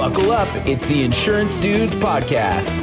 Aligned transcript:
Buckle 0.00 0.32
up. 0.32 0.48
It's 0.66 0.86
the 0.86 1.04
Insurance 1.04 1.58
Dudes 1.58 1.94
Podcast. 1.94 2.74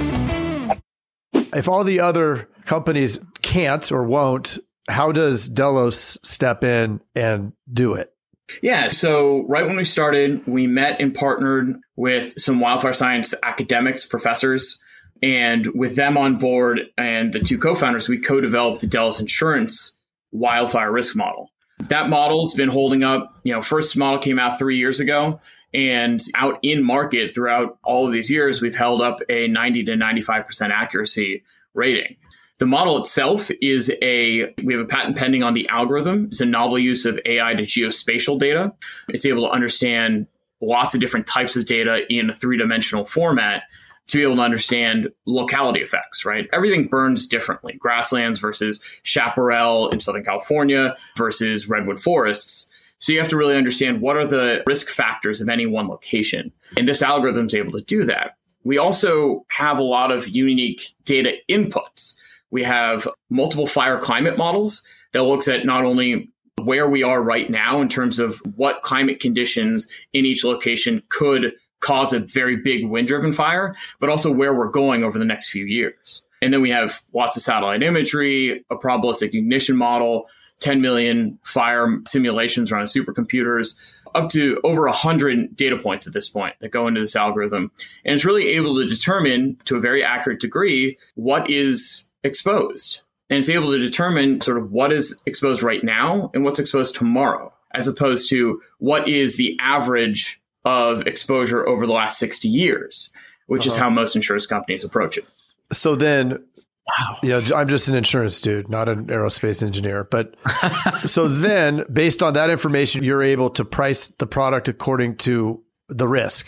If 1.34 1.68
all 1.68 1.84
the 1.84 2.00
other 2.00 2.48
companies 2.66 3.20
can't 3.42 3.92
or 3.92 4.04
won't, 4.04 4.60
how 4.88 5.12
does 5.12 5.50
Delos 5.50 6.20
step 6.22 6.64
in 6.64 7.02
and 7.16 7.54
do 7.74 7.96
it? 7.96 8.14
Yeah, 8.62 8.90
so 8.90 9.48
right 9.48 9.66
when 9.66 9.78
we 9.78 9.84
started, 9.84 10.46
we 10.46 10.68
met 10.68 11.02
and 11.02 11.12
partnered 11.12 11.80
with 11.96 12.40
some 12.40 12.60
wildfire 12.60 12.94
science 12.94 13.34
academics, 13.42 14.06
professors, 14.06 14.80
and 15.24 15.66
with 15.74 15.96
them 15.96 16.20
on 16.20 16.38
board 16.38 16.82
and 17.00 17.34
the 17.34 17.40
two 17.40 17.58
co 17.58 17.74
founders, 17.74 18.08
we 18.08 18.20
co 18.20 18.42
developed 18.42 18.82
the 18.82 18.86
Delos 18.86 19.20
Insurance 19.20 19.94
wildfire 20.32 20.92
risk 20.92 21.16
model. 21.16 21.50
That 21.80 22.10
model's 22.10 22.54
been 22.54 22.70
holding 22.70 23.04
up. 23.04 23.40
You 23.44 23.54
know, 23.54 23.64
first 23.64 23.98
model 23.98 24.20
came 24.20 24.38
out 24.38 24.60
three 24.60 24.78
years 24.78 25.00
ago, 25.00 25.42
and 25.74 26.22
out 26.36 26.60
in 26.64 26.84
market 26.84 27.34
throughout 27.34 27.78
all 27.84 28.08
of 28.08 28.14
these 28.14 28.30
years, 28.30 28.62
we've 28.62 28.76
held 28.76 29.02
up 29.02 29.20
a 29.30 29.48
90 29.48 29.86
to 29.86 29.92
95% 29.94 30.72
accuracy 30.72 31.44
rating. 31.74 32.16
The 32.60 32.66
model 32.66 33.00
itself 33.02 33.52
is 33.62 33.92
a, 34.02 34.54
we 34.64 34.74
have 34.74 34.84
a 34.84 34.88
patent 34.88 35.16
pending 35.16 35.44
on 35.44 35.54
the 35.54 35.68
algorithm. 35.70 36.30
It's 36.32 36.42
a 36.42 36.46
novel 36.46 36.80
use 36.80 37.06
of 37.06 37.20
AI 37.26 37.54
to 37.54 37.64
geospatial 37.64 38.40
data. 38.40 38.74
It's 39.10 39.26
able 39.26 39.44
to 39.44 39.52
understand 39.52 40.26
lots 40.60 40.96
of 40.96 41.02
different 41.02 41.28
types 41.28 41.56
of 41.56 41.66
data 41.66 42.02
in 42.10 42.32
a 42.32 42.34
three 42.34 42.58
dimensional 42.58 43.06
format 43.06 43.64
to 44.08 44.18
be 44.18 44.24
able 44.24 44.38
to 44.38 44.42
understand 44.42 45.10
locality 45.26 45.82
effects, 45.82 46.26
right? 46.26 46.48
Everything 46.54 46.88
burns 46.88 47.28
differently. 47.28 47.74
Grasslands 47.74 48.40
versus 48.40 48.80
chaparral 49.04 49.90
in 49.90 50.00
Southern 50.00 50.24
California 50.24 50.96
versus 51.18 51.70
redwood 51.70 52.02
forests. 52.02 52.70
So 53.00 53.12
you 53.12 53.20
have 53.20 53.30
to 53.30 53.38
really 53.38 53.56
understand 53.56 54.02
what 54.02 54.18
are 54.18 54.26
the 54.26 54.64
risk 54.68 54.90
factors 54.90 55.42
of 55.42 55.50
any 55.50 55.66
one 55.66 55.88
location. 55.88 56.52
And 56.78 56.88
this 56.88 57.02
algorithm 57.02 57.46
is 57.46 57.54
able 57.54 57.74
to 57.74 57.82
do 57.82 58.04
that. 58.06 58.38
We 58.64 58.78
also 58.78 59.46
have 59.50 59.78
a 59.78 59.84
lot 59.84 60.12
of 60.12 60.28
unique 60.28 60.94
data 61.06 61.34
inputs. 61.50 62.16
We 62.52 62.64
have 62.64 63.08
multiple 63.30 63.68
fire 63.68 64.00
climate 64.00 64.38
models 64.38 64.84
that 65.14 65.24
looks 65.24 65.48
at 65.48 65.66
not 65.66 65.84
only 65.84 66.32
where 66.64 66.90
we 66.90 67.04
are 67.04 67.22
right 67.22 67.50
now 67.50 67.82
in 67.82 67.88
terms 67.88 68.20
of 68.20 68.42
what 68.56 68.82
climate 68.82 69.20
conditions 69.20 69.88
in 70.14 70.26
each 70.26 70.44
location 70.44 71.04
could 71.10 71.54
cause 71.80 72.12
a 72.12 72.20
very 72.20 72.56
big 72.58 72.88
wind 72.88 73.08
driven 73.08 73.32
fire, 73.32 73.76
but 74.00 74.10
also 74.10 74.32
where 74.32 74.54
we're 74.54 74.68
going 74.68 75.04
over 75.04 75.20
the 75.20 75.26
next 75.26 75.50
few 75.50 75.66
years. 75.66 76.24
And 76.42 76.54
then 76.54 76.62
we 76.62 76.70
have 76.72 77.02
lots 77.14 77.38
of 77.38 77.44
satellite 77.44 77.84
imagery, 77.84 78.66
a 78.70 78.76
probabilistic 78.76 79.34
ignition 79.34 79.78
model, 79.78 80.28
10 80.60 80.82
million 80.82 81.38
fire 81.44 82.02
simulations 82.08 82.72
run 82.72 82.82
on 82.82 82.88
supercomputers, 82.88 83.76
up 84.16 84.30
to 84.32 84.60
over 84.64 84.84
100 84.84 85.56
data 85.56 85.78
points 85.78 86.08
at 86.08 86.14
this 86.14 86.30
point 86.30 86.56
that 86.60 86.70
go 86.70 86.88
into 86.88 87.00
this 87.00 87.16
algorithm. 87.16 87.72
And 88.06 88.16
it's 88.16 88.26
really 88.26 88.48
able 88.50 88.76
to 88.76 88.88
determine 88.88 89.58
to 89.66 89.76
a 89.76 89.80
very 89.80 90.04
accurate 90.04 90.40
degree 90.40 90.98
what 91.16 91.50
is 91.50 92.06
exposed. 92.24 93.02
And 93.30 93.40
it's 93.40 93.50
able 93.50 93.72
to 93.72 93.78
determine 93.78 94.42
sort 94.42 94.58
of 94.58 94.72
what 94.72 94.92
is 94.92 95.20
exposed 95.26 95.62
right 95.62 95.84
now 95.84 96.32
and 96.34 96.44
what's 96.44 96.60
exposed 96.60 96.96
tomorrow, 96.96 97.54
as 97.74 97.88
opposed 97.88 98.30
to 98.30 98.62
what 98.80 99.08
is 99.08 99.38
the 99.38 99.58
average 99.60 100.42
of 100.66 101.06
exposure 101.06 101.68
over 101.68 101.86
the 101.86 101.94
last 101.94 102.20
60 102.20 102.48
years, 102.48 103.10
which 103.48 103.68
uh-huh. 103.68 103.76
is 103.76 103.80
how 103.80 103.90
most 103.90 104.16
insurance 104.16 104.46
companies 104.46 104.84
approach 104.84 105.18
it. 105.18 105.26
So 105.72 105.96
then 105.96 106.44
Wow. 106.88 107.18
Yeah, 107.22 107.42
I'm 107.56 107.68
just 107.68 107.90
an 107.90 107.96
insurance 107.96 108.40
dude, 108.40 108.70
not 108.70 108.88
an 108.88 109.08
aerospace 109.08 109.62
engineer. 109.62 110.06
But 110.06 110.36
so 111.00 111.28
then, 111.28 111.84
based 111.92 112.24
on 112.24 112.34
that 112.34 112.50
information, 112.50 113.04
you're 113.04 113.24
able 113.24 113.50
to 113.52 113.66
price 113.66 114.08
the 114.08 114.28
product 114.28 114.68
according 114.68 115.18
to 115.18 115.62
the 115.90 116.08
risk. 116.08 116.48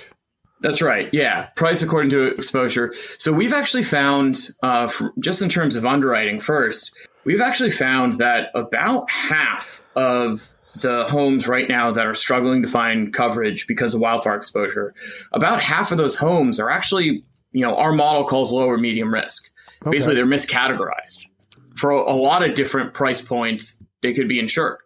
That's 0.61 0.81
right. 0.81 1.09
Yeah. 1.13 1.47
Price 1.55 1.81
according 1.81 2.11
to 2.11 2.27
exposure. 2.27 2.93
So 3.17 3.31
we've 3.31 3.53
actually 3.53 3.83
found, 3.83 4.49
uh, 4.61 4.91
just 5.19 5.41
in 5.41 5.49
terms 5.49 5.75
of 5.75 5.85
underwriting 5.85 6.39
first, 6.39 6.91
we've 7.23 7.41
actually 7.41 7.72
found 7.72 8.17
that 8.19 8.47
about 8.55 9.09
half 9.09 9.81
of 9.95 10.53
the 10.81 11.05
homes 11.05 11.47
right 11.47 11.67
now 11.67 11.91
that 11.91 12.05
are 12.05 12.13
struggling 12.13 12.61
to 12.61 12.67
find 12.67 13.13
coverage 13.13 13.67
because 13.67 13.94
of 13.94 14.01
wildfire 14.01 14.35
exposure, 14.35 14.94
about 15.33 15.61
half 15.61 15.91
of 15.91 15.97
those 15.97 16.16
homes 16.16 16.59
are 16.59 16.69
actually, 16.69 17.23
you 17.51 17.66
know, 17.66 17.75
our 17.75 17.94
model 17.94 18.25
calls 18.25 18.51
low 18.51 18.66
or 18.66 18.78
medium 18.78 19.13
risk. 19.13 19.49
Okay. 19.85 19.91
Basically, 19.91 20.16
they're 20.16 20.25
miscategorized 20.25 21.25
for 21.75 21.91
a, 21.91 22.13
lot 22.13 22.47
of 22.47 22.56
different 22.56 22.94
price 22.94 23.22
points. 23.22 23.81
They 24.01 24.13
could 24.13 24.28
be 24.28 24.40
insured. 24.40 24.78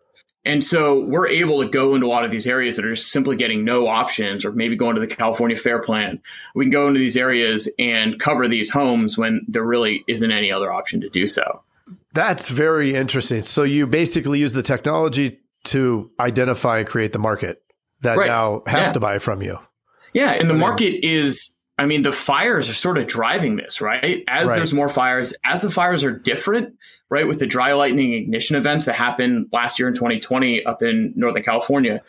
And 0.45 0.63
so 0.63 1.05
we're 1.05 1.27
able 1.27 1.63
to 1.63 1.69
go 1.69 1.95
into 1.95 2.05
a 2.05 2.09
lot 2.09 2.25
of 2.25 2.31
these 2.31 2.47
areas 2.47 2.75
that 2.75 2.85
are 2.85 2.93
just 2.93 3.11
simply 3.11 3.37
getting 3.37 3.63
no 3.63 3.87
options, 3.87 4.43
or 4.43 4.51
maybe 4.51 4.75
going 4.75 4.95
to 4.95 5.01
the 5.01 5.07
California 5.07 5.55
Fair 5.55 5.81
Plan. 5.81 6.21
We 6.53 6.65
can 6.65 6.71
go 6.71 6.87
into 6.87 6.99
these 6.99 7.15
areas 7.15 7.69
and 7.79 8.19
cover 8.19 8.47
these 8.47 8.69
homes 8.69 9.17
when 9.17 9.45
there 9.47 9.63
really 9.63 10.03
isn't 10.07 10.31
any 10.31 10.51
other 10.51 10.71
option 10.71 10.99
to 11.01 11.09
do 11.09 11.27
so. 11.27 11.63
That's 12.13 12.49
very 12.49 12.93
interesting. 12.93 13.41
So 13.41 13.63
you 13.63 13.87
basically 13.87 14.39
use 14.39 14.53
the 14.53 14.61
technology 14.61 15.39
to 15.65 16.11
identify 16.19 16.79
and 16.79 16.87
create 16.87 17.13
the 17.13 17.19
market 17.19 17.63
that 18.01 18.17
right. 18.17 18.27
now 18.27 18.63
has 18.67 18.87
yeah. 18.87 18.91
to 18.91 18.99
buy 18.99 19.19
from 19.19 19.41
you. 19.41 19.57
Yeah, 20.13 20.31
and 20.31 20.49
the 20.49 20.53
market 20.53 21.05
is 21.05 21.55
I 21.83 21.85
mean, 21.85 22.01
the 22.01 22.11
fires 22.11 22.69
are 22.69 22.73
sort 22.73 22.97
of 22.97 23.07
driving 23.07 23.57
this, 23.57 23.81
right? 23.81 24.23
As 24.27 24.47
right. 24.47 24.55
there's 24.55 24.73
more 24.73 24.89
fires, 24.89 25.33
as 25.45 25.61
the 25.61 25.69
fires 25.69 26.03
are 26.03 26.11
different, 26.11 26.75
right? 27.09 27.27
With 27.27 27.39
the 27.39 27.45
dry 27.45 27.73
lightning 27.73 28.13
ignition 28.13 28.55
events 28.55 28.85
that 28.85 28.95
happened 28.95 29.49
last 29.51 29.77
year 29.77 29.87
in 29.87 29.93
2020 29.93 30.65
up 30.65 30.81
in 30.81 31.13
Northern 31.15 31.43
California, 31.43 32.01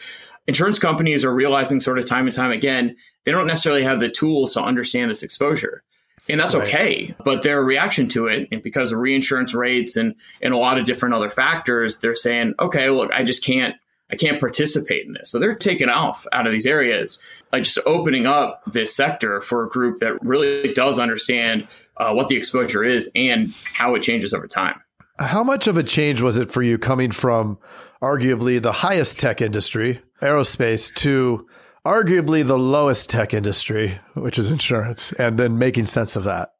insurance 0.47 0.79
companies 0.79 1.25
are 1.25 1.35
realizing 1.35 1.81
sort 1.81 1.99
of 1.99 2.07
time 2.07 2.27
and 2.27 2.35
time 2.35 2.53
again, 2.53 2.97
they 3.25 3.33
don't 3.33 3.47
necessarily 3.47 3.83
have 3.83 4.01
the 4.01 4.09
tools 4.09 4.55
to 4.55 4.63
understand 4.63 5.11
this 5.11 5.23
exposure. 5.23 5.83
And 6.29 6.41
that's 6.41 6.55
right. 6.55 6.69
okay. 6.69 7.15
But 7.25 7.43
their 7.43 7.63
reaction 7.63 8.09
to 8.11 8.29
it, 8.29 8.49
and 8.51 8.63
because 8.63 8.93
of 8.93 8.99
reinsurance 8.99 9.55
rates 9.55 9.97
and, 9.97 10.15
and 10.41 10.55
a 10.55 10.57
lot 10.57 10.79
of 10.79 10.87
different 10.87 11.15
other 11.15 11.31
factors, 11.31 11.99
they're 11.99 12.17
saying, 12.17 12.55
okay, 12.61 12.91
look, 12.91 13.11
I 13.13 13.25
just 13.25 13.45
can't 13.45 13.75
I 14.11 14.17
can't 14.17 14.39
participate 14.39 15.07
in 15.07 15.15
this. 15.15 15.31
So 15.31 15.39
they're 15.39 15.55
taken 15.55 15.89
off 15.89 16.27
out 16.33 16.47
of 16.47 16.53
these 16.53 16.67
areas, 16.67 17.19
like 17.53 17.65
just 17.65 17.79
opening 17.87 18.27
up 18.27 18.63
this 18.67 18.95
sector 18.95 19.41
for 19.41 19.65
a 19.65 19.69
group 19.69 19.99
that 20.01 20.23
really 20.23 20.73
does 20.73 20.99
understand 20.99 21.67
uh, 21.97 22.13
what 22.13 22.29
the 22.29 22.37
exposure 22.37 22.85
is 22.85 23.11
and 23.15 23.55
how 23.65 23.95
it 23.95 24.03
changes 24.03 24.35
over 24.35 24.47
time. 24.47 24.81
How 25.19 25.45
much 25.45 25.67
of 25.67 25.79
a 25.79 25.83
change 25.83 26.21
was 26.21 26.39
it 26.39 26.51
for 26.51 26.63
you 26.63 26.77
coming 26.77 27.13
from 27.13 27.59
arguably 28.03 28.61
the 28.61 28.73
highest 28.73 29.19
tech 29.19 29.41
industry, 29.41 30.03
aerospace, 30.21 30.93
to 30.97 31.47
arguably 31.87 32.45
the 32.45 32.59
lowest 32.59 33.11
tech 33.11 33.33
industry, 33.33 34.01
which 34.15 34.39
is 34.39 34.51
insurance, 34.51 35.13
and 35.13 35.39
then 35.39 35.57
making 35.57 35.85
sense 35.87 36.17
of 36.17 36.25
that? 36.25 36.54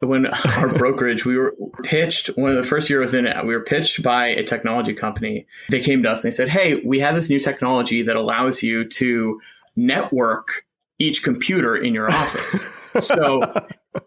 When 0.00 0.26
our 0.56 0.72
brokerage 0.74 1.24
we 1.24 1.36
were 1.36 1.54
pitched 1.82 2.28
one 2.36 2.50
of 2.50 2.56
the 2.56 2.68
first 2.68 2.88
year 2.88 3.00
I 3.00 3.02
was 3.02 3.14
in 3.14 3.26
it 3.26 3.46
we 3.46 3.54
were 3.54 3.64
pitched 3.64 4.02
by 4.02 4.28
a 4.28 4.42
technology 4.42 4.94
company. 4.94 5.46
They 5.68 5.80
came 5.80 6.02
to 6.02 6.10
us 6.10 6.22
and 6.22 6.32
they 6.32 6.36
said 6.36 6.48
hey 6.48 6.76
we 6.84 7.00
have 7.00 7.14
this 7.14 7.30
new 7.30 7.40
technology 7.40 8.02
that 8.02 8.16
allows 8.16 8.62
you 8.62 8.88
to 8.88 9.40
network 9.76 10.64
each 10.98 11.22
computer 11.22 11.76
in 11.76 11.94
your 11.94 12.10
office. 12.10 12.68
So 13.02 13.40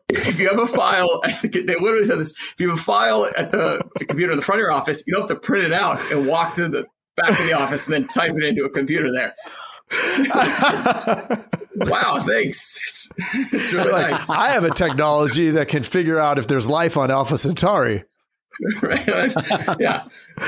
if 0.10 0.42
you 0.42 0.50
have 0.50 0.60
a 0.60 0.68
file 0.68 1.22
at 1.24 1.42
the, 1.42 1.48
they 1.48 1.76
literally 1.76 2.04
said 2.04 2.20
this 2.20 2.32
if 2.32 2.56
you 2.60 2.70
have 2.70 2.80
a 2.80 2.82
file 2.82 3.32
at 3.38 3.50
the, 3.50 3.82
the 3.98 4.04
computer 4.04 4.34
in 4.34 4.38
the 4.38 4.44
front 4.44 4.60
of 4.60 4.64
your 4.64 4.74
office 4.74 5.06
you 5.08 5.14
don't 5.14 5.22
have 5.22 5.30
to 5.30 5.36
print 5.38 5.64
it 5.64 5.72
out 5.72 6.02
and 6.12 6.28
walk 6.28 6.56
to 6.56 6.68
the 6.68 6.86
back 7.16 7.30
of 7.30 7.46
the 7.46 7.54
office 7.54 7.86
and 7.86 7.94
then 7.94 8.08
type 8.10 8.34
it 8.36 8.44
into 8.44 8.66
a 8.66 8.70
computer 8.70 9.10
there 9.10 9.34
wow, 11.76 12.20
thanks. 12.26 13.10
It's 13.52 13.74
really 13.74 13.92
like, 13.92 14.12
nice. 14.12 14.30
I 14.30 14.50
have 14.50 14.64
a 14.64 14.72
technology 14.72 15.52
that 15.52 15.68
can 15.68 15.84
figure 15.84 16.20
out 16.20 16.40
if 16.40 16.48
there's 16.48 16.68
life 16.68 16.98
on 16.98 17.12
Alpha 17.12 17.38
Centauri. 17.38 18.04
right? 18.82 19.34
Yeah, 19.80 20.04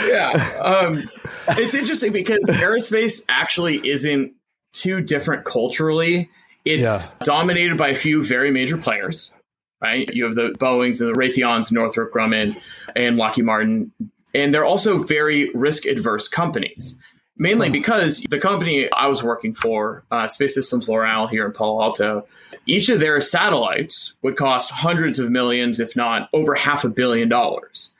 yeah. 0.07 0.31
Um, 0.63 1.03
it's 1.49 1.73
interesting 1.73 2.11
because 2.11 2.43
aerospace 2.49 3.25
actually 3.29 3.87
isn't 3.87 4.33
too 4.73 5.01
different 5.01 5.45
culturally. 5.45 6.29
It's 6.65 6.81
yeah. 6.81 7.17
dominated 7.23 7.77
by 7.77 7.89
a 7.89 7.95
few 7.95 8.25
very 8.25 8.51
major 8.51 8.77
players, 8.77 9.33
right? 9.81 10.07
You 10.13 10.25
have 10.25 10.35
the 10.35 10.55
Boeing's 10.59 11.01
and 11.01 11.13
the 11.13 11.19
Raytheons, 11.19 11.71
Northrop 11.71 12.13
Grumman, 12.13 12.59
and 12.95 13.17
Lockheed 13.17 13.45
Martin, 13.45 13.91
and 14.33 14.53
they're 14.53 14.65
also 14.65 15.03
very 15.03 15.51
risk 15.53 15.85
adverse 15.85 16.27
companies 16.27 16.97
mainly 17.37 17.69
because 17.69 18.23
the 18.29 18.39
company 18.39 18.89
I 18.91 19.07
was 19.07 19.23
working 19.23 19.53
for, 19.53 20.03
uh, 20.11 20.27
Space 20.27 20.53
Systems 20.53 20.87
Loral 20.87 21.29
here 21.29 21.45
in 21.45 21.51
Palo 21.51 21.81
Alto, 21.81 22.25
each 22.65 22.89
of 22.89 22.99
their 22.99 23.21
satellites 23.21 24.13
would 24.21 24.37
cost 24.37 24.71
hundreds 24.71 25.19
of 25.19 25.29
millions, 25.29 25.79
if 25.79 25.95
not 25.95 26.29
over 26.33 26.55
half 26.55 26.83
a 26.83 26.89
billion 26.89 27.29
dollars. 27.29 27.91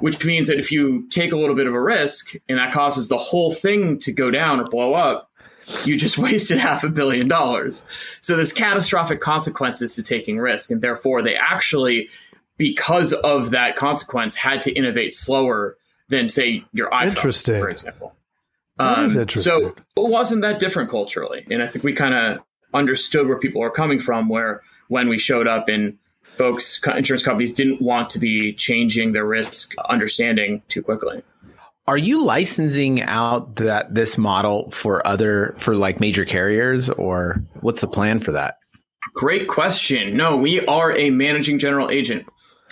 Which 0.00 0.24
means 0.24 0.48
that 0.48 0.58
if 0.58 0.72
you 0.72 1.08
take 1.10 1.32
a 1.32 1.36
little 1.36 1.54
bit 1.54 1.66
of 1.66 1.74
a 1.74 1.80
risk 1.80 2.34
and 2.48 2.58
that 2.58 2.72
causes 2.72 3.08
the 3.08 3.16
whole 3.16 3.52
thing 3.52 3.98
to 4.00 4.12
go 4.12 4.30
down 4.30 4.60
or 4.60 4.64
blow 4.64 4.94
up, 4.94 5.30
you 5.84 5.96
just 5.96 6.18
wasted 6.18 6.58
half 6.58 6.84
a 6.84 6.88
billion 6.88 7.28
dollars. 7.28 7.84
So 8.20 8.36
there's 8.36 8.52
catastrophic 8.52 9.20
consequences 9.20 9.94
to 9.94 10.02
taking 10.02 10.38
risk. 10.38 10.70
And 10.70 10.82
therefore, 10.82 11.22
they 11.22 11.36
actually, 11.36 12.08
because 12.58 13.12
of 13.12 13.50
that 13.50 13.76
consequence, 13.76 14.34
had 14.34 14.62
to 14.62 14.72
innovate 14.72 15.14
slower 15.14 15.76
than, 16.08 16.28
say, 16.28 16.64
your 16.72 16.90
iPhone, 16.90 17.08
Interesting. 17.08 17.60
for 17.60 17.68
example. 17.68 18.14
That 18.80 18.98
um, 18.98 19.04
is 19.04 19.16
interesting. 19.16 19.52
So 19.52 19.66
it 19.68 20.10
wasn't 20.10 20.42
that 20.42 20.58
different 20.58 20.90
culturally, 20.90 21.46
and 21.50 21.62
I 21.62 21.66
think 21.66 21.84
we 21.84 21.92
kind 21.92 22.14
of 22.14 22.38
understood 22.72 23.28
where 23.28 23.38
people 23.38 23.60
were 23.60 23.70
coming 23.70 24.00
from. 24.00 24.28
Where 24.28 24.62
when 24.88 25.08
we 25.08 25.18
showed 25.18 25.46
up 25.46 25.68
and 25.68 25.98
folks, 26.36 26.80
insurance 26.86 27.22
companies 27.22 27.52
didn't 27.52 27.82
want 27.82 28.10
to 28.10 28.18
be 28.18 28.52
changing 28.54 29.12
their 29.12 29.26
risk 29.26 29.74
understanding 29.88 30.62
too 30.68 30.82
quickly. 30.82 31.22
Are 31.86 31.98
you 31.98 32.22
licensing 32.22 33.02
out 33.02 33.56
that 33.56 33.94
this 33.94 34.16
model 34.16 34.70
for 34.70 35.06
other 35.06 35.54
for 35.58 35.74
like 35.74 36.00
major 36.00 36.24
carriers 36.24 36.88
or 36.88 37.42
what's 37.60 37.80
the 37.80 37.88
plan 37.88 38.20
for 38.20 38.32
that? 38.32 38.56
Great 39.14 39.48
question. 39.48 40.16
No, 40.16 40.36
we 40.36 40.64
are 40.66 40.96
a 40.96 41.10
managing 41.10 41.58
general 41.58 41.90
agent. 41.90 42.26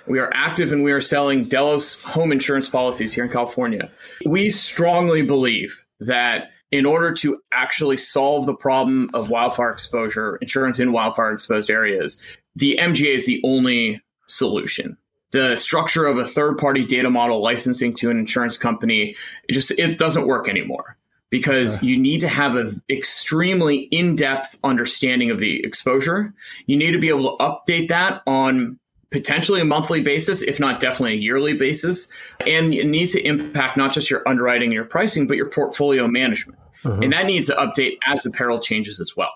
We 0.06 0.20
are 0.20 0.30
active 0.32 0.72
and 0.72 0.84
we 0.84 0.92
are 0.92 1.00
selling 1.00 1.48
Delos 1.48 1.96
home 2.00 2.32
insurance 2.32 2.68
policies 2.68 3.12
here 3.12 3.24
in 3.24 3.30
California. 3.30 3.90
We 4.24 4.50
strongly 4.50 5.22
believe 5.22 5.84
that 6.00 6.50
in 6.70 6.84
order 6.84 7.12
to 7.12 7.40
actually 7.52 7.96
solve 7.96 8.46
the 8.46 8.54
problem 8.54 9.10
of 9.14 9.30
wildfire 9.30 9.70
exposure, 9.70 10.36
insurance 10.36 10.78
in 10.78 10.92
wildfire 10.92 11.32
exposed 11.32 11.70
areas, 11.70 12.20
the 12.56 12.78
MGA 12.80 13.14
is 13.14 13.26
the 13.26 13.40
only 13.44 14.02
solution. 14.26 14.96
The 15.30 15.56
structure 15.56 16.06
of 16.06 16.18
a 16.18 16.24
third 16.24 16.58
party 16.58 16.84
data 16.84 17.10
model 17.10 17.42
licensing 17.42 17.94
to 17.94 18.10
an 18.10 18.18
insurance 18.18 18.56
company, 18.56 19.14
it 19.48 19.52
just 19.52 19.70
it 19.72 19.98
doesn't 19.98 20.26
work 20.26 20.48
anymore 20.48 20.96
because 21.30 21.82
you 21.82 21.98
need 21.98 22.20
to 22.22 22.28
have 22.28 22.56
an 22.56 22.82
extremely 22.88 23.80
in-depth 23.90 24.58
understanding 24.64 25.30
of 25.30 25.38
the 25.38 25.62
exposure. 25.62 26.32
You 26.66 26.76
need 26.76 26.92
to 26.92 26.98
be 26.98 27.10
able 27.10 27.36
to 27.36 27.44
update 27.44 27.88
that 27.88 28.22
on 28.26 28.78
potentially 29.10 29.60
a 29.60 29.64
monthly 29.64 30.02
basis, 30.02 30.42
if 30.42 30.60
not 30.60 30.80
definitely 30.80 31.14
a 31.14 31.20
yearly 31.20 31.54
basis. 31.54 32.10
And 32.46 32.74
it 32.74 32.86
needs 32.86 33.12
to 33.12 33.26
impact 33.26 33.76
not 33.76 33.92
just 33.92 34.10
your 34.10 34.26
underwriting 34.28 34.66
and 34.66 34.74
your 34.74 34.84
pricing, 34.84 35.26
but 35.26 35.36
your 35.36 35.48
portfolio 35.48 36.06
management. 36.06 36.58
Uh-huh. 36.84 37.00
And 37.02 37.12
that 37.12 37.26
needs 37.26 37.46
to 37.46 37.54
update 37.54 37.96
as 38.06 38.22
the 38.22 38.30
peril 38.30 38.60
changes 38.60 39.00
as 39.00 39.16
well. 39.16 39.32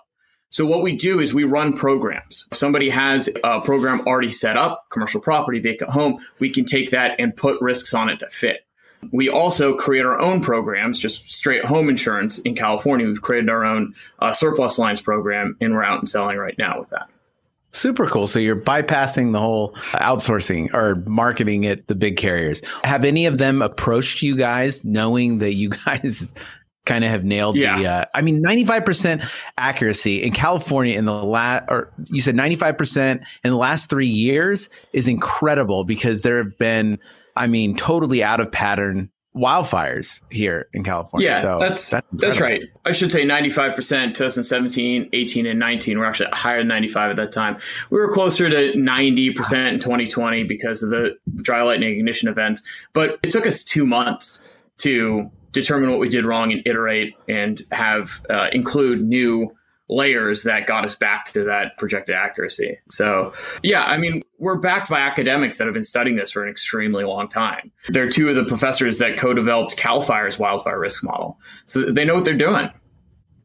So 0.51 0.67
what 0.67 0.83
we 0.83 0.95
do 0.95 1.19
is 1.19 1.33
we 1.33 1.45
run 1.45 1.73
programs. 1.73 2.47
If 2.53 2.59
somebody 2.59 2.91
has 2.91 3.31
a 3.43 3.63
program 3.63 4.03
already 4.07 4.29
set 4.29 4.59
up, 4.59 4.85
commercial 4.91 5.21
property, 5.21 5.61
vacant 5.61 5.91
home, 5.91 6.21
we 6.41 6.51
can 6.51 6.67
take 6.67 6.91
that 6.91 7.19
and 7.19 7.35
put 7.35 7.61
risks 7.63 7.95
on 7.95 8.11
it 8.11 8.21
that 8.21 8.35
fit. 8.35 8.67
We 9.11 9.31
also 9.31 9.75
create 9.77 10.05
our 10.05 10.21
own 10.21 10.43
programs, 10.43 10.99
just 10.99 11.33
straight 11.33 11.65
home 11.65 11.89
insurance 11.89 12.39
in 12.41 12.55
California. 12.55 13.07
We've 13.07 13.23
created 13.23 13.49
our 13.49 13.65
own 13.65 13.95
uh, 14.19 14.35
surplus 14.35 14.79
lines 14.79 15.01
program, 15.01 15.57
and 15.61 15.75
we're 15.75 15.83
out 15.83 16.01
and 16.01 16.09
selling 16.09 16.37
right 16.37 16.57
now 16.59 16.79
with 16.79 16.91
that. 16.91 17.09
Super 17.73 18.07
cool. 18.07 18.27
So 18.27 18.39
you're 18.39 18.61
bypassing 18.61 19.33
the 19.33 19.41
whole 19.41 19.75
outsourcing 19.95 20.73
or 20.75 20.97
marketing 21.07 21.67
at 21.67 21.87
the 21.87 21.95
big 21.95 22.19
carriers. 22.19 22.61
Have 22.85 23.05
any 23.05 23.25
of 23.25 23.39
them 23.39 23.63
approached 23.63 24.21
you 24.23 24.37
guys 24.37 24.85
knowing 24.85 25.39
that 25.39 25.55
you 25.55 25.71
guys 25.87 26.35
kind 26.85 27.05
of 27.05 27.11
have 27.11 27.25
nailed 27.25 27.57
yeah. 27.57 27.79
the 27.79 27.87
uh, 27.87 28.05
I 28.15 28.23
mean 28.23 28.43
95% 28.43 29.27
accuracy 29.57 30.23
in 30.23 30.33
California 30.33 30.99
in 30.99 31.05
the 31.05 31.13
last 31.13 31.65
or 31.69 31.93
you 32.07 32.21
said 32.21 32.35
95% 32.35 33.23
in 33.45 33.51
the 33.51 33.57
last 33.57 33.89
3 33.89 34.07
years 34.07 34.69
is 34.93 35.07
incredible 35.07 35.85
because 35.85 36.23
there 36.23 36.39
have 36.39 36.59
been 36.59 36.99
I 37.37 37.47
mean 37.47 37.77
totally 37.77 38.25
out 38.25 38.41
of 38.41 38.51
pattern 38.51 39.11
wildfires 39.35 40.21
here 40.31 40.69
in 40.73 40.85
California. 40.85 41.31
Yeah, 41.31 41.41
so 41.43 41.59
that's 41.59 41.91
that's, 41.91 42.07
that's, 42.13 42.41
right. 42.41 42.63
I 42.85 42.93
should 42.93 43.11
say 43.11 43.25
95% 43.25 43.77
2017, 43.77 45.11
18 45.13 45.47
and 45.47 45.59
19 45.59 45.99
were 45.99 46.05
actually 46.05 46.29
higher 46.33 46.59
than 46.59 46.69
95 46.69 47.11
at 47.11 47.17
that 47.17 47.33
time. 47.33 47.59
We 47.91 47.99
were 47.99 48.13
closer 48.13 48.49
to 48.51 48.73
90% 48.79 49.73
in 49.73 49.81
2020 49.81 50.45
because 50.45 50.83
of 50.83 50.91
the 50.91 51.17
dry 51.37 51.63
lightning 51.63 51.99
ignition 51.99 52.29
events, 52.29 52.63
but 52.93 53.19
it 53.23 53.31
took 53.31 53.47
us 53.47 53.65
2 53.65 53.87
months 53.87 54.43
to 54.79 55.31
determine 55.53 55.91
what 55.91 56.01
we 56.01 56.09
did 56.09 56.27
wrong 56.27 56.53
and 56.53 56.63
iterate 56.67 57.15
and 57.29 57.63
have 57.71 58.25
uh, 58.31 58.49
include 58.53 59.03
new 59.03 59.55
layers 59.93 60.43
that 60.43 60.67
got 60.67 60.85
us 60.85 60.95
back 60.95 61.33
to 61.33 61.45
that 61.45 61.77
projected 61.79 62.15
accuracy. 62.15 62.79
So, 62.91 63.33
yeah, 63.63 63.85
I 63.85 63.97
mean, 63.97 64.23
we're 64.39 64.57
backed 64.57 64.91
by 64.91 65.01
academics 65.01 65.59
that 65.59 65.67
have 65.67 65.75
been 65.75 65.85
studying 65.85 66.17
this 66.17 66.33
for 66.33 66.43
an 66.43 66.51
extremely 66.51 67.05
long 67.05 67.29
time. 67.29 67.71
They're 67.89 68.09
two 68.09 68.29
of 68.29 68.37
the 68.37 68.45
professors 68.45 68.99
that 68.99 69.19
co 69.19 69.35
developed 69.35 69.77
CAL 69.77 70.01
FIRE's 70.01 70.39
wildfire 70.39 70.79
risk 70.79 71.05
model. 71.05 71.39
So 71.67 71.83
they 71.83 72.05
know 72.05 72.15
what 72.15 72.25
they're 72.25 72.35
doing. 72.35 72.71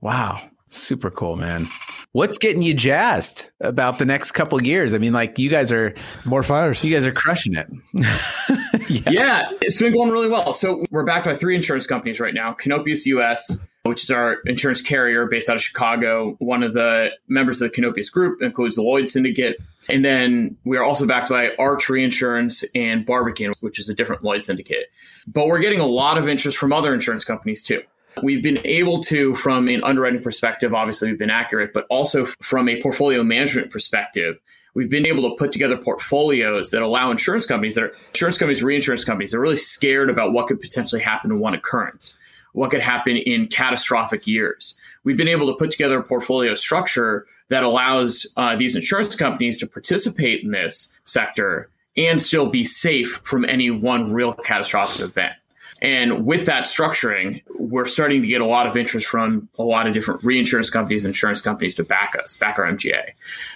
Wow. 0.02 0.42
Super 0.70 1.10
cool, 1.10 1.36
man. 1.36 1.68
What's 2.12 2.38
getting 2.38 2.62
you 2.62 2.74
jazzed 2.74 3.50
about 3.62 4.00
the 4.00 4.06
next 4.06 4.32
couple 4.32 4.62
years? 4.62 4.94
I 4.94 4.98
mean, 4.98 5.14
like 5.14 5.40
you 5.40 5.50
guys 5.50 5.72
are 5.72 5.94
more 6.26 6.44
fires. 6.44 6.84
You 6.84 6.94
guys 6.94 7.06
are 7.06 7.14
crushing 7.14 7.56
it. 7.56 7.68
yeah. 8.90 9.10
yeah, 9.10 9.50
it's 9.62 9.78
been 9.78 9.94
going 9.94 10.12
really 10.12 10.28
well. 10.28 10.52
So 10.54 10.84
we're 10.92 11.06
backed 11.06 11.26
by 11.26 11.36
three 11.36 11.56
insurance 11.56 11.88
companies 11.88 12.20
right 12.20 12.34
now: 12.34 12.54
Canopius 12.54 13.06
US, 13.06 13.60
which 13.84 14.04
is 14.04 14.12
our 14.12 14.38
insurance 14.46 14.82
carrier 14.82 15.26
based 15.26 15.50
out 15.50 15.56
of 15.56 15.62
Chicago. 15.62 16.36
One 16.40 16.64
of 16.64 16.74
the 16.74 17.12
members 17.28 17.62
of 17.62 17.70
the 17.70 17.76
Canopius 17.76 18.10
Group 18.10 18.42
includes 18.42 18.76
the 18.76 18.82
Lloyd 18.82 19.10
Syndicate. 19.10 19.58
And 19.90 20.04
then 20.04 20.58
we 20.66 20.78
are 20.78 20.84
also 20.84 21.06
backed 21.06 21.30
by 21.30 21.52
Arch 21.58 21.90
Reinsurance 21.90 22.66
and 22.76 23.06
Barbican, 23.06 23.54
which 23.62 23.80
is 23.80 23.90
a 23.90 23.94
different 23.94 24.24
Lloyd 24.24 24.46
Syndicate. 24.46 24.88
But 25.28 25.48
we're 25.48 25.60
getting 25.60 25.80
a 25.80 25.86
lot 25.86 26.18
of 26.18 26.28
interest 26.28 26.58
from 26.58 26.74
other 26.74 26.94
insurance 26.94 27.24
companies 27.24 27.64
too. 27.64 27.82
We've 28.24 28.44
been 28.44 28.60
able 28.66 29.02
to, 29.04 29.36
from 29.36 29.68
an 29.68 29.84
underwriting 29.84 30.22
perspective, 30.22 30.74
obviously 30.74 31.10
we've 31.10 31.20
been 31.20 31.30
accurate, 31.30 31.74
but 31.74 31.86
also 31.90 32.26
from 32.26 32.70
a 32.70 32.82
portfolio 32.82 33.24
management 33.24 33.72
perspective, 33.72 34.38
we've 34.74 34.90
been 34.90 35.06
able 35.06 35.30
to 35.30 35.36
put 35.36 35.52
together 35.52 35.78
portfolios 35.78 36.72
that 36.72 36.82
allow 36.82 37.12
insurance 37.12 37.46
companies 37.46 37.76
that 37.76 37.84
are 37.84 37.96
insurance 38.08 38.38
companies, 38.38 38.64
reinsurance 38.64 39.04
companies, 39.04 39.32
they're 39.32 39.40
really 39.40 39.56
scared 39.56 40.10
about 40.10 40.34
what 40.34 40.48
could 40.48 40.60
potentially 40.60 41.02
happen 41.02 41.32
in 41.32 41.40
one 41.40 41.54
occurrence 41.54 42.18
what 42.58 42.72
could 42.72 42.82
happen 42.82 43.18
in 43.18 43.48
catastrophic 43.48 44.26
years. 44.26 44.78
We've 45.04 45.16
been 45.16 45.28
able 45.28 45.46
to 45.48 45.58
put 45.58 45.70
together 45.70 46.00
a 46.00 46.04
portfolio 46.04 46.56
structure 46.56 47.28
that 47.50 47.64
allows 47.64 48.26
uh, 48.36 48.56
these 48.56 48.76
insurance 48.76 49.16
companies 49.16 49.60
to 49.60 49.68
participate 49.68 50.44
in 50.44 50.52
this 50.52 50.92
sector 51.06 51.70
and 51.96 52.22
still 52.22 52.50
be 52.50 52.66
safe 52.66 53.22
from 53.24 53.46
any 53.46 53.70
one 53.70 54.12
real 54.12 54.34
catastrophic 54.34 55.02
event. 55.02 55.36
And 55.82 56.26
with 56.26 56.46
that 56.46 56.66
structuring, 56.66 57.44
we're 57.58 57.86
starting 57.86 58.22
to 58.22 58.28
get 58.28 58.42
a 58.42 58.48
lot 58.48 58.66
of 58.68 58.76
interest 58.76 59.06
from 59.06 59.48
a 59.60 59.64
lot 59.64 59.88
of 59.88 59.94
different 59.94 60.24
reinsurance 60.24 60.70
companies, 60.70 61.06
insurance 61.06 61.42
companies 61.42 61.76
to 61.76 61.84
back 61.84 62.16
us, 62.22 62.36
back 62.38 62.58
our 62.58 62.66
MGA. 62.66 63.12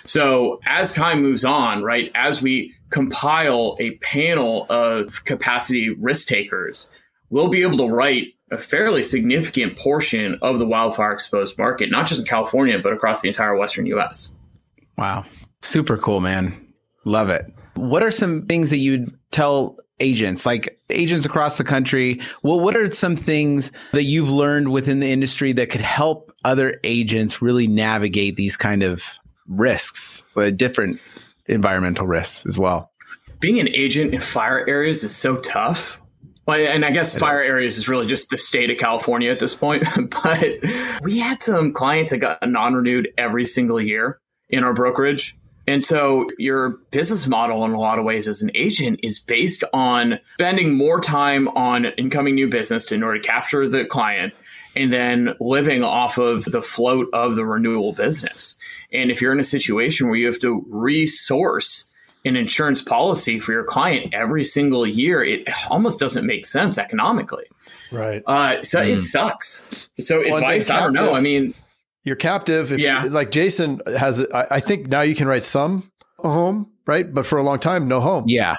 So 0.06 0.60
as 0.66 0.94
time 0.94 1.22
moves 1.22 1.44
on, 1.44 1.84
right, 1.84 2.12
as 2.14 2.42
we 2.42 2.76
compile 2.92 3.78
a 3.80 3.92
panel 3.98 4.68
of 4.70 5.26
capacity 5.26 5.90
risk 5.90 6.28
takers, 6.28 6.88
we'll 7.30 7.48
be 7.48 7.64
able 7.64 7.78
to 7.80 7.88
write 7.88 8.28
a 8.52 8.58
fairly 8.58 9.02
significant 9.02 9.78
portion 9.78 10.38
of 10.42 10.60
the 10.60 10.66
wildfire 10.66 11.14
exposed 11.14 11.58
market, 11.58 11.90
not 11.90 12.06
just 12.06 12.22
in 12.22 12.28
California, 12.28 12.78
but 12.78 12.94
across 12.94 13.22
the 13.22 13.30
entire 13.30 13.56
Western 13.56 13.86
US. 13.88 14.34
Wow. 14.98 15.26
Super 15.62 15.98
cool, 15.98 16.20
man. 16.20 16.74
Love 17.06 17.30
it. 17.30 17.46
What 17.76 18.04
are 18.04 18.12
some 18.12 18.46
things 18.46 18.70
that 18.70 18.78
you'd 18.78 19.18
tell 19.32 19.78
agents, 20.00 20.46
like 20.46 20.80
agents 20.90 21.26
across 21.26 21.58
the 21.58 21.64
country? 21.64 22.22
Well, 22.44 22.60
what 22.60 22.76
are 22.76 22.90
some 22.92 23.16
things 23.16 23.72
that 23.92 24.04
you've 24.04 24.30
learned 24.30 24.72
within 24.72 25.00
the 25.00 25.12
industry 25.12 25.54
that 25.54 25.70
could 25.70 25.82
help 25.82 26.34
other 26.44 26.80
agents 26.84 27.42
really 27.42 27.68
navigate 27.68 28.36
these 28.36 28.58
kind 28.58 28.84
of 28.84 29.04
risks, 29.48 30.24
uh, 30.36 30.50
different 30.50 31.00
environmental 31.48 32.08
risks 32.08 32.46
as 32.46 32.58
well? 32.60 32.92
Being 33.40 33.60
an 33.60 33.70
agent 33.70 34.14
in 34.14 34.22
fire 34.22 34.68
areas 34.68 35.04
is 35.04 35.16
so 35.16 35.38
tough 35.38 36.02
well, 36.48 36.60
and 36.60 36.84
I 36.84 36.92
guess 36.92 37.18
fire 37.18 37.42
areas 37.42 37.78
is 37.78 37.88
really 37.88 38.08
just 38.08 38.30
the 38.30 38.38
state 38.38 38.72
of 38.72 38.78
California 38.78 39.32
at 39.32 39.40
this 39.40 39.54
point. 39.54 39.88
but 40.24 40.44
we 41.04 41.20
had 41.20 41.42
some 41.44 41.72
clients 41.72 42.12
that 42.12 42.18
got 42.18 42.40
non 42.48 42.74
renewed 42.74 43.10
every 43.18 43.46
single 43.46 43.80
year 43.80 44.20
in 44.50 44.64
our 44.64 44.74
brokerage. 44.74 45.38
And 45.72 45.86
so 45.86 46.28
your 46.38 46.72
business 46.92 47.28
model 47.28 47.64
in 47.64 47.72
a 47.72 47.80
lot 47.80 47.98
of 47.98 48.04
ways 48.04 48.28
as 48.28 48.42
an 48.42 48.52
agent 48.54 49.00
is 49.04 49.20
based 49.20 49.64
on 49.72 50.20
spending 50.34 50.76
more 50.76 51.00
time 51.00 51.48
on 51.48 51.86
incoming 51.86 52.36
new 52.36 52.50
business 52.50 52.92
in 52.92 53.02
order 53.02 53.22
to 53.22 53.26
capture 53.26 53.70
the 53.70 53.86
client 53.86 54.34
and 54.76 54.92
then 54.92 55.34
living 55.40 55.82
off 55.82 56.18
of 56.18 56.44
the 56.44 56.62
float 56.62 57.08
of 57.14 57.38
the 57.38 57.46
renewal 57.46 57.94
business. 57.94 58.58
And 58.92 59.12
if 59.12 59.22
you're 59.22 59.32
in 59.32 59.40
a 59.40 59.46
situation 59.46 60.08
where 60.08 60.18
you 60.18 60.28
have 60.28 60.42
to 60.42 60.62
resource 60.68 61.88
an 62.26 62.36
insurance 62.36 62.82
policy 62.82 63.40
for 63.40 63.54
your 63.54 63.64
client 63.64 64.14
every 64.14 64.44
single 64.44 64.86
year, 64.86 65.24
it 65.24 65.48
almost 65.70 66.02
doesn't 66.02 66.26
make 66.26 66.46
sense 66.48 66.78
economically. 66.78 67.46
Right. 67.94 68.22
Uh, 68.28 68.62
so 68.66 68.82
mm. 68.82 68.90
it 68.90 69.00
sucks. 69.00 69.66
So 70.02 70.20
well, 70.20 70.36
advice, 70.36 70.70
I 70.70 70.82
don't 70.82 70.92
know. 70.92 71.16
I 71.16 71.22
mean, 71.22 71.54
you're 72.04 72.16
captive. 72.16 72.72
If 72.72 72.80
yeah. 72.80 73.04
You, 73.04 73.10
like 73.10 73.32
Jason 73.32 73.82
has, 73.86 74.26
I, 74.34 74.48
I, 74.52 74.60
think 74.60 74.88
now 74.88 75.02
you 75.02 75.16
can 75.16 75.28
write 75.28 75.44
some 75.44 75.92
home, 76.18 76.72
right? 76.88 77.12
But 77.12 77.26
for 77.26 77.38
a 77.38 77.44
long 77.44 77.60
time, 77.60 77.88
no 77.88 78.00
home. 78.00 78.26
Yeah. 78.28 78.56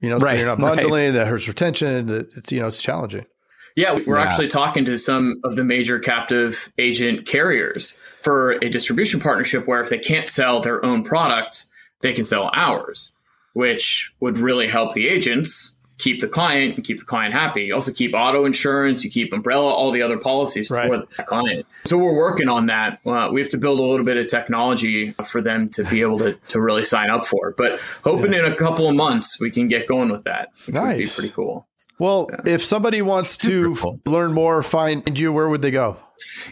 You 0.00 0.10
know, 0.10 0.18
right. 0.18 0.32
so 0.32 0.38
you're 0.38 0.46
not 0.46 0.58
bundling. 0.60 1.06
Right. 1.06 1.10
That 1.12 1.26
hurts 1.28 1.46
retention. 1.46 2.06
That 2.06 2.28
it's 2.36 2.52
you 2.52 2.60
know 2.60 2.66
it's 2.66 2.80
challenging. 2.80 3.26
Yeah, 3.74 3.98
we're 4.06 4.18
yeah. 4.18 4.24
actually 4.24 4.48
talking 4.48 4.84
to 4.84 4.98
some 4.98 5.40
of 5.44 5.56
the 5.56 5.64
major 5.64 5.98
captive 5.98 6.70
agent 6.78 7.26
carriers 7.26 7.98
for 8.22 8.52
a 8.52 8.68
distribution 8.68 9.18
partnership 9.18 9.66
where 9.66 9.80
if 9.80 9.88
they 9.88 9.98
can't 9.98 10.28
sell 10.28 10.60
their 10.60 10.84
own 10.84 11.02
products, 11.04 11.70
they 12.02 12.12
can 12.12 12.26
sell 12.26 12.50
ours, 12.54 13.14
which 13.54 14.12
would 14.20 14.36
really 14.36 14.68
help 14.68 14.92
the 14.92 15.08
agents 15.08 15.78
keep 16.02 16.20
the 16.20 16.26
client 16.26 16.74
and 16.74 16.84
keep 16.84 16.98
the 16.98 17.04
client 17.04 17.32
happy. 17.32 17.62
You 17.62 17.74
also 17.74 17.92
keep 17.92 18.12
auto 18.12 18.44
insurance, 18.44 19.04
you 19.04 19.10
keep 19.10 19.32
umbrella, 19.32 19.72
all 19.72 19.92
the 19.92 20.02
other 20.02 20.18
policies 20.18 20.68
right. 20.70 20.88
for 20.88 20.98
the 20.98 21.22
client. 21.22 21.66
So 21.84 21.96
we're 21.96 22.16
working 22.16 22.48
on 22.48 22.66
that. 22.66 22.98
Uh, 23.06 23.28
we 23.32 23.40
have 23.40 23.50
to 23.50 23.58
build 23.58 23.78
a 23.78 23.82
little 23.82 24.04
bit 24.04 24.16
of 24.16 24.28
technology 24.28 25.12
for 25.24 25.40
them 25.40 25.68
to 25.70 25.84
be 25.84 26.00
able 26.00 26.18
to, 26.18 26.34
to 26.48 26.60
really 26.60 26.84
sign 26.84 27.08
up 27.08 27.24
for. 27.24 27.54
But 27.56 27.80
hoping 28.02 28.32
yeah. 28.32 28.46
in 28.46 28.52
a 28.52 28.56
couple 28.56 28.88
of 28.88 28.96
months 28.96 29.40
we 29.40 29.50
can 29.50 29.68
get 29.68 29.86
going 29.86 30.10
with 30.10 30.24
that, 30.24 30.48
which 30.66 30.74
nice. 30.74 30.96
would 30.96 30.98
be 30.98 31.08
pretty 31.08 31.34
cool. 31.34 31.68
Well, 31.98 32.28
yeah. 32.30 32.54
if 32.54 32.64
somebody 32.64 33.00
wants 33.00 33.36
to 33.38 33.74
cool. 33.76 34.00
learn 34.04 34.32
more, 34.32 34.62
find 34.64 35.16
you, 35.16 35.32
where 35.32 35.48
would 35.48 35.62
they 35.62 35.70
go? 35.70 35.98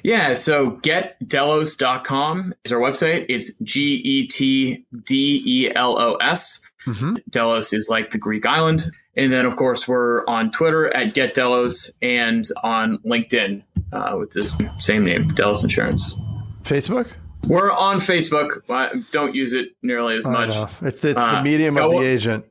Yeah, 0.03 0.35
so 0.35 0.73
getdelos.com 0.73 2.55
is 2.65 2.73
our 2.73 2.81
website. 2.81 3.27
It's 3.29 3.53
G 3.63 3.95
E 3.95 4.27
T 4.27 4.85
D 5.05 5.43
E 5.45 5.73
L 5.75 5.99
O 5.99 6.15
S. 6.17 6.63
Mm-hmm. 6.87 7.17
Delos 7.29 7.73
is 7.73 7.89
like 7.89 8.11
the 8.11 8.19
Greek 8.19 8.47
island. 8.47 8.91
And 9.21 9.31
then, 9.31 9.45
of 9.45 9.55
course, 9.57 9.87
we're 9.87 10.25
on 10.25 10.51
Twitter 10.51 10.97
at 10.97 11.13
Get 11.13 11.35
Delos 11.35 11.93
and 12.01 12.49
on 12.63 12.97
LinkedIn 13.05 13.63
uh, 13.93 14.17
with 14.19 14.31
this 14.31 14.59
same 14.79 15.05
name, 15.05 15.29
Delos 15.35 15.63
Insurance. 15.63 16.19
Facebook? 16.63 17.13
We're 17.47 17.71
on 17.71 17.99
Facebook. 17.99 18.63
I 18.71 19.03
don't 19.13 19.35
use 19.35 19.53
it 19.53 19.77
nearly 19.83 20.17
as 20.17 20.27
much. 20.27 20.55
It's 20.81 21.05
it's 21.05 21.21
uh, 21.21 21.35
the 21.35 21.43
medium 21.43 21.77
of 21.77 21.91
the 21.91 21.99
agent. 21.99 22.47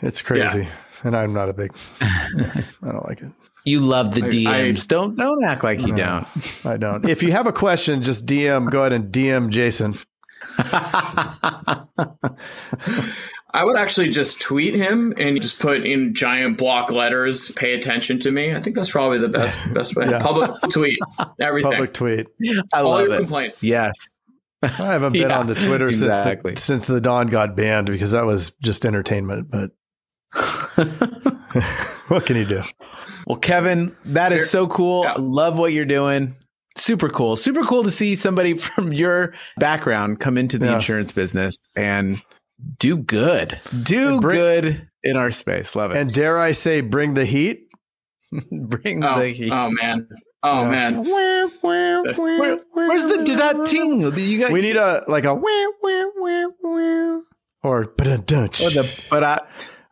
It's 0.00 0.22
crazy, 0.22 0.60
yeah. 0.60 0.70
and 1.04 1.14
I'm 1.14 1.34
not 1.34 1.50
a 1.50 1.52
big. 1.52 1.76
I 2.00 2.64
don't 2.86 3.06
like 3.06 3.20
it. 3.20 3.30
You 3.68 3.80
love 3.80 4.14
the 4.14 4.20
DMs. 4.20 4.84
I, 4.84 4.86
don't 4.86 5.16
don't 5.16 5.42
act 5.42 5.64
like 5.64 5.80
you 5.80 5.88
no, 5.88 5.96
don't. 5.96 6.66
I 6.66 6.76
don't. 6.76 7.04
If 7.04 7.24
you 7.24 7.32
have 7.32 7.48
a 7.48 7.52
question, 7.52 8.00
just 8.00 8.24
DM. 8.24 8.70
Go 8.70 8.82
ahead 8.82 8.92
and 8.92 9.12
DM 9.12 9.50
Jason. 9.50 9.98
I 13.52 13.64
would 13.64 13.76
actually 13.76 14.10
just 14.10 14.40
tweet 14.40 14.74
him 14.74 15.14
and 15.16 15.40
just 15.40 15.58
put 15.58 15.86
in 15.86 16.14
giant 16.14 16.58
block 16.58 16.90
letters, 16.90 17.52
pay 17.52 17.74
attention 17.74 18.18
to 18.20 18.30
me. 18.30 18.54
I 18.54 18.60
think 18.60 18.76
that's 18.76 18.90
probably 18.90 19.18
the 19.18 19.28
best 19.28 19.58
best 19.72 19.96
way. 19.96 20.06
yeah. 20.10 20.22
Public 20.22 20.50
tweet 20.70 20.98
everything. 21.40 21.72
Public 21.72 21.94
tweet. 21.94 22.26
I 22.72 22.80
All 22.80 22.90
love 22.90 23.08
it. 23.08 23.16
Complaint. 23.16 23.54
Yes. 23.60 23.94
I 24.62 24.68
haven't 24.68 25.12
been 25.12 25.30
yeah, 25.30 25.38
on 25.38 25.46
the 25.46 25.54
Twitter 25.54 25.88
exactly. 25.88 26.52
since 26.56 26.66
the, 26.66 26.78
since 26.78 26.86
the 26.86 27.00
Don 27.00 27.28
got 27.28 27.56
banned 27.56 27.86
because 27.86 28.12
that 28.12 28.24
was 28.24 28.52
just 28.62 28.84
entertainment. 28.84 29.48
But 29.50 29.70
what 32.08 32.26
can 32.26 32.36
you 32.36 32.46
do? 32.46 32.62
Well, 33.26 33.38
Kevin, 33.38 33.96
that 34.06 34.32
is 34.32 34.50
so 34.50 34.66
cool. 34.66 35.04
Yeah. 35.04 35.14
Love 35.18 35.58
what 35.58 35.72
you're 35.72 35.84
doing. 35.84 36.36
Super 36.76 37.08
cool. 37.08 37.36
Super 37.36 37.62
cool 37.62 37.84
to 37.84 37.90
see 37.90 38.16
somebody 38.16 38.56
from 38.58 38.92
your 38.92 39.34
background 39.58 40.20
come 40.20 40.36
into 40.36 40.58
the 40.58 40.66
yeah. 40.66 40.74
insurance 40.74 41.12
business 41.12 41.58
and 41.74 42.22
do 42.78 42.96
good. 42.96 43.60
Do 43.82 44.20
bring, 44.20 44.36
good 44.36 44.88
in 45.02 45.16
our 45.16 45.30
space. 45.30 45.76
Love 45.76 45.92
it. 45.92 45.96
And 45.96 46.12
dare 46.12 46.38
I 46.38 46.52
say, 46.52 46.80
bring 46.80 47.14
the 47.14 47.24
heat? 47.24 47.68
bring 48.50 49.04
oh, 49.04 49.20
the 49.20 49.28
heat. 49.28 49.52
Oh 49.52 49.70
man. 49.70 50.08
Oh 50.42 50.62
yeah. 50.62 50.70
man. 50.70 51.04
Where, 51.04 51.48
where, 51.60 52.02
where, 52.14 52.58
where's 52.72 53.06
the 53.06 53.22
did 53.24 53.38
that 53.38 53.66
ting? 53.66 54.00
You 54.00 54.38
got, 54.38 54.52
we 54.52 54.60
need 54.60 54.76
a 54.76 55.04
like 55.08 55.24
a 55.24 55.34
where, 55.34 55.68
where, 55.80 56.10
where, 56.18 56.48
where, 56.60 57.22
or 57.62 57.84
but 57.96 58.06
a 58.06 58.18
Dutch. 58.18 58.62
Or 58.62 58.70
the 58.70 59.02
but 59.10 59.24
I, 59.24 59.40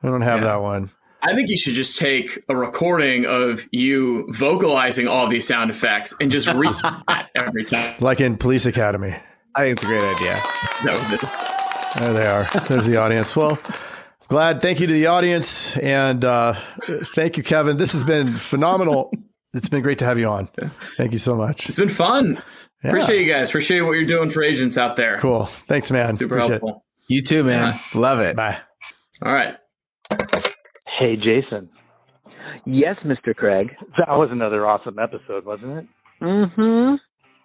I 0.02 0.08
don't 0.08 0.20
have 0.20 0.40
yeah. 0.40 0.46
that 0.46 0.62
one. 0.62 0.90
I 1.22 1.34
think 1.34 1.48
you 1.48 1.56
should 1.56 1.72
just 1.72 1.98
take 1.98 2.44
a 2.50 2.56
recording 2.56 3.24
of 3.24 3.66
you 3.72 4.30
vocalizing 4.30 5.08
all 5.08 5.26
these 5.26 5.46
sound 5.46 5.70
effects 5.70 6.14
and 6.20 6.30
just 6.30 6.46
read 6.54 6.74
that 7.08 7.30
every 7.34 7.64
time. 7.64 7.96
Like 8.00 8.20
in 8.20 8.36
Police 8.36 8.66
Academy. 8.66 9.16
I 9.56 9.62
think 9.62 9.76
it's 9.76 9.84
a 9.84 9.86
great 9.86 10.02
idea. 10.02 11.53
There 11.98 12.12
they 12.12 12.26
are. 12.26 12.48
There's 12.66 12.86
the 12.86 12.96
audience. 12.96 13.36
Well, 13.36 13.58
glad. 14.28 14.60
Thank 14.60 14.80
you 14.80 14.86
to 14.86 14.92
the 14.92 15.06
audience. 15.06 15.76
And 15.76 16.24
uh, 16.24 16.54
thank 17.14 17.36
you, 17.36 17.42
Kevin. 17.42 17.76
This 17.76 17.92
has 17.92 18.02
been 18.02 18.28
phenomenal. 18.28 19.12
It's 19.52 19.68
been 19.68 19.82
great 19.82 19.98
to 20.00 20.04
have 20.04 20.18
you 20.18 20.26
on. 20.26 20.48
Thank 20.96 21.12
you 21.12 21.18
so 21.18 21.36
much. 21.36 21.68
It's 21.68 21.78
been 21.78 21.88
fun. 21.88 22.42
Yeah. 22.82 22.90
Appreciate 22.90 23.24
you 23.24 23.32
guys. 23.32 23.48
Appreciate 23.48 23.80
what 23.82 23.92
you're 23.92 24.06
doing 24.06 24.28
for 24.30 24.42
agents 24.42 24.76
out 24.76 24.96
there. 24.96 25.18
Cool. 25.20 25.46
Thanks, 25.68 25.90
man. 25.90 26.16
Super 26.16 26.36
Appreciate 26.36 26.60
helpful. 26.60 26.84
It. 27.08 27.14
You 27.14 27.22
too, 27.22 27.44
man. 27.44 27.68
Yeah. 27.68 28.00
Love 28.00 28.20
it. 28.20 28.34
Bye. 28.34 28.58
All 29.22 29.32
right. 29.32 29.54
Hey, 30.98 31.16
Jason. 31.16 31.70
Yes, 32.66 32.96
Mr. 33.04 33.34
Craig. 33.34 33.70
That 33.98 34.10
was 34.16 34.30
another 34.32 34.66
awesome 34.66 34.98
episode, 34.98 35.44
wasn't 35.44 35.78
it? 35.78 35.86
Mm-hmm. 36.22 36.96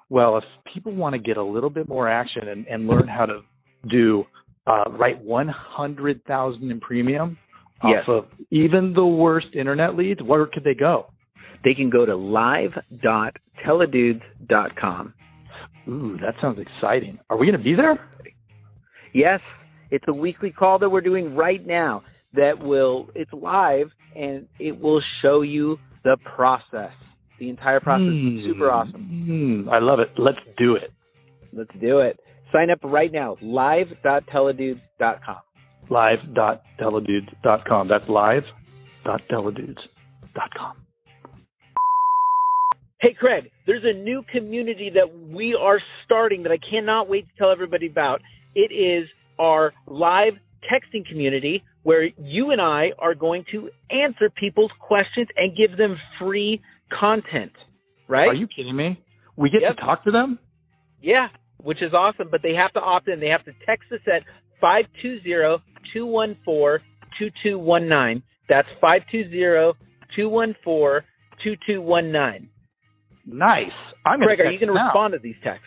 Well, 0.09 0.37
if 0.37 0.43
people 0.73 0.93
want 0.93 1.13
to 1.13 1.19
get 1.19 1.37
a 1.37 1.43
little 1.43 1.69
bit 1.69 1.87
more 1.87 2.09
action 2.09 2.47
and, 2.47 2.65
and 2.67 2.87
learn 2.87 3.07
how 3.07 3.25
to 3.25 3.41
do 3.89 4.25
uh, 4.69 4.83
write 4.91 5.21
100,000 5.23 6.71
in 6.71 6.79
premium 6.79 7.37
yes. 7.83 8.03
off 8.07 8.09
of 8.09 8.25
even 8.51 8.93
the 8.93 9.05
worst 9.05 9.47
internet 9.53 9.95
leads, 9.95 10.21
where 10.21 10.45
could 10.45 10.63
they 10.63 10.75
go? 10.75 11.07
They 11.63 11.73
can 11.73 11.89
go 11.89 12.05
to 12.05 12.15
live.theidudes.com. 12.15 15.13
Ooh, 15.87 16.17
that 16.21 16.35
sounds 16.41 16.59
exciting. 16.59 17.17
Are 17.29 17.37
we 17.37 17.45
going 17.47 17.57
to 17.57 17.63
be 17.63 17.75
there? 17.75 18.05
Yes. 19.13 19.39
It's 19.91 20.05
a 20.07 20.13
weekly 20.13 20.51
call 20.51 20.79
that 20.79 20.89
we're 20.89 21.01
doing 21.01 21.35
right 21.35 21.65
now 21.65 22.03
that 22.33 22.59
will, 22.59 23.09
it's 23.15 23.33
live 23.33 23.89
and 24.15 24.47
it 24.59 24.79
will 24.79 25.01
show 25.21 25.41
you 25.41 25.77
the 26.03 26.15
process. 26.35 26.91
The 27.39 27.49
entire 27.49 27.79
process 27.79 28.05
mm. 28.05 28.45
super 28.45 28.69
awesome. 28.69 29.65
Mm. 29.67 29.73
I 29.73 29.79
love 29.81 29.99
it. 29.99 30.11
Let's 30.17 30.37
do 30.57 30.75
it. 30.75 30.93
Let's 31.51 31.71
do 31.81 31.97
it. 31.99 32.19
Sign 32.51 32.71
up 32.71 32.79
right 32.83 33.11
now, 33.11 33.37
live.theidudes.com. 33.41 35.37
Live.theidudes.com. 35.89 37.87
That's 37.87 38.09
live.theidudes.com. 38.09 40.73
Hey, 43.01 43.15
Craig, 43.17 43.49
there's 43.65 43.85
a 43.85 43.93
new 43.93 44.25
community 44.31 44.91
that 44.93 45.09
we 45.29 45.57
are 45.59 45.79
starting 46.05 46.43
that 46.43 46.51
I 46.51 46.57
cannot 46.57 47.07
wait 47.07 47.25
to 47.27 47.31
tell 47.37 47.49
everybody 47.51 47.87
about. 47.87 48.21
It 48.55 48.73
is 48.73 49.07
our 49.37 49.73
live 49.87 50.33
texting 50.69 51.07
community 51.07 51.63
where 51.83 52.09
you 52.17 52.51
and 52.51 52.59
I 52.59 52.91
are 52.99 53.15
going 53.15 53.45
to 53.51 53.69
answer 53.89 54.29
people's 54.29 54.71
questions 54.81 55.29
and 55.37 55.55
give 55.55 55.77
them 55.77 55.97
free 56.19 56.61
content. 56.99 57.53
Right? 58.09 58.27
Are 58.27 58.33
you 58.33 58.47
kidding 58.47 58.75
me? 58.75 59.01
We 59.37 59.49
get 59.49 59.61
yep. 59.61 59.77
to 59.77 59.81
talk 59.81 60.03
to 60.03 60.11
them? 60.11 60.37
Yeah 61.01 61.29
which 61.61 61.81
is 61.81 61.93
awesome, 61.93 62.29
but 62.31 62.41
they 62.41 62.53
have 62.53 62.71
to 62.73 62.79
opt 62.79 63.07
in. 63.07 63.19
They 63.19 63.27
have 63.27 63.45
to 63.45 63.51
text 63.65 63.91
us 63.91 63.99
at 64.07 64.23
520-214-2219. 65.95 68.23
That's 68.47 68.67
520-214-2219. 70.17 72.47
Nice. 73.25 73.71
I'm 74.05 74.21
Craig, 74.21 74.39
are 74.39 74.51
you 74.51 74.59
going 74.59 74.73
to 74.73 74.81
respond 74.81 75.13
to 75.13 75.19
these 75.19 75.35
texts? 75.43 75.65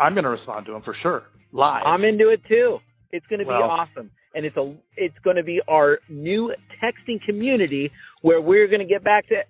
I'm 0.00 0.14
going 0.14 0.24
to 0.24 0.30
respond 0.30 0.64
to 0.66 0.72
them 0.72 0.82
for 0.82 0.96
sure. 1.02 1.24
Live. 1.52 1.82
I'm 1.84 2.04
into 2.04 2.30
it 2.30 2.40
too. 2.48 2.78
It's 3.10 3.26
going 3.26 3.40
to 3.40 3.44
well, 3.44 3.58
be 3.58 3.64
awesome. 3.64 4.10
And 4.34 4.46
it's 4.46 4.56
a 4.56 4.74
it's 4.96 5.18
going 5.22 5.36
to 5.36 5.42
be 5.42 5.60
our 5.68 5.98
new 6.08 6.54
texting 6.82 7.20
community 7.26 7.90
where 8.22 8.40
we're 8.40 8.66
going 8.68 8.80
to 8.80 8.86
get 8.86 9.04
back 9.04 9.28
to 9.28 9.42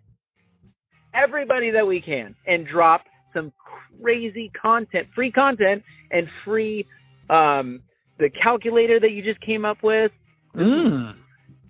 everybody 1.15 1.71
that 1.71 1.87
we 1.87 2.01
can 2.01 2.35
and 2.47 2.67
drop 2.67 3.03
some 3.35 3.53
crazy 4.01 4.51
content, 4.61 5.09
free 5.15 5.33
content, 5.33 5.83
and 6.11 6.27
free 6.45 6.87
um, 7.31 7.81
the 8.19 8.31
calculator 8.31 9.01
that 9.01 9.13
you 9.13 9.23
just 9.23 9.41
came 9.41 9.65
up 9.65 9.79
with. 9.83 10.13
Mm. 10.55 11.15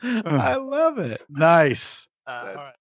I 0.03 0.57
love 0.57 0.99
it. 0.99 1.21
Nice. 1.29 2.07
Uh, 2.27 2.55
all 2.57 2.65
right. 2.65 2.75